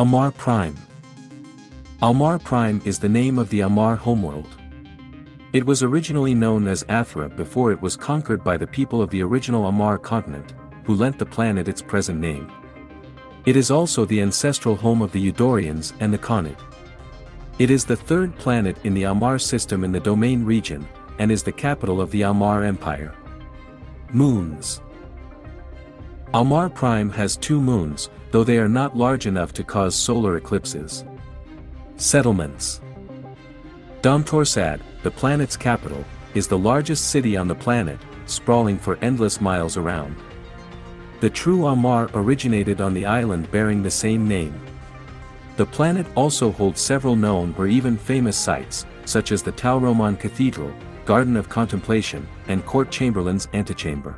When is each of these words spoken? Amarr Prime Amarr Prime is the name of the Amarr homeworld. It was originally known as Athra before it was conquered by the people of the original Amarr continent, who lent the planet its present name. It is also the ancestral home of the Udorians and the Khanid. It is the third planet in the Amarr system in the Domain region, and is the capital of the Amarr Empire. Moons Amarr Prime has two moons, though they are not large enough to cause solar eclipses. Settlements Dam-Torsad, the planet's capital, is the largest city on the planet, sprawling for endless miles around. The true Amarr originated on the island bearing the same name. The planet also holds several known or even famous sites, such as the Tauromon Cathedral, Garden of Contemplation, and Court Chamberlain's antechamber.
Amarr 0.00 0.34
Prime 0.34 0.74
Amarr 2.00 2.42
Prime 2.42 2.80
is 2.86 2.98
the 2.98 3.06
name 3.06 3.38
of 3.38 3.50
the 3.50 3.60
Amarr 3.60 3.98
homeworld. 3.98 4.48
It 5.52 5.66
was 5.66 5.82
originally 5.82 6.34
known 6.34 6.66
as 6.66 6.84
Athra 6.84 7.28
before 7.36 7.70
it 7.70 7.82
was 7.82 7.98
conquered 7.98 8.42
by 8.42 8.56
the 8.56 8.66
people 8.66 9.02
of 9.02 9.10
the 9.10 9.22
original 9.22 9.66
Amarr 9.66 10.00
continent, 10.00 10.54
who 10.84 10.94
lent 10.94 11.18
the 11.18 11.26
planet 11.26 11.68
its 11.68 11.82
present 11.82 12.18
name. 12.18 12.50
It 13.44 13.56
is 13.56 13.70
also 13.70 14.06
the 14.06 14.22
ancestral 14.22 14.74
home 14.74 15.02
of 15.02 15.12
the 15.12 15.30
Udorians 15.30 15.92
and 16.00 16.14
the 16.14 16.24
Khanid. 16.26 16.56
It 17.58 17.70
is 17.70 17.84
the 17.84 17.94
third 17.94 18.34
planet 18.38 18.78
in 18.84 18.94
the 18.94 19.02
Amarr 19.02 19.38
system 19.38 19.84
in 19.84 19.92
the 19.92 20.00
Domain 20.00 20.46
region, 20.46 20.88
and 21.18 21.30
is 21.30 21.42
the 21.42 21.52
capital 21.52 22.00
of 22.00 22.10
the 22.10 22.22
Amarr 22.22 22.64
Empire. 22.64 23.12
Moons 24.14 24.80
Amarr 26.32 26.72
Prime 26.72 27.10
has 27.10 27.36
two 27.36 27.60
moons, 27.60 28.08
though 28.30 28.44
they 28.44 28.58
are 28.58 28.68
not 28.68 28.96
large 28.96 29.26
enough 29.26 29.52
to 29.52 29.64
cause 29.64 29.96
solar 29.96 30.36
eclipses. 30.36 31.04
Settlements 31.96 32.80
Dam-Torsad, 34.02 34.80
the 35.02 35.10
planet's 35.10 35.56
capital, 35.56 36.04
is 36.34 36.46
the 36.46 36.56
largest 36.56 37.10
city 37.10 37.36
on 37.36 37.48
the 37.48 37.54
planet, 37.56 37.98
sprawling 38.26 38.78
for 38.78 38.96
endless 39.02 39.40
miles 39.40 39.76
around. 39.76 40.14
The 41.18 41.30
true 41.30 41.62
Amarr 41.62 42.08
originated 42.14 42.80
on 42.80 42.94
the 42.94 43.06
island 43.06 43.50
bearing 43.50 43.82
the 43.82 43.90
same 43.90 44.28
name. 44.28 44.54
The 45.56 45.66
planet 45.66 46.06
also 46.14 46.52
holds 46.52 46.80
several 46.80 47.16
known 47.16 47.56
or 47.58 47.66
even 47.66 47.98
famous 47.98 48.36
sites, 48.36 48.86
such 49.04 49.32
as 49.32 49.42
the 49.42 49.52
Tauromon 49.52 50.16
Cathedral, 50.16 50.72
Garden 51.06 51.36
of 51.36 51.48
Contemplation, 51.48 52.28
and 52.46 52.64
Court 52.64 52.88
Chamberlain's 52.92 53.48
antechamber. 53.52 54.14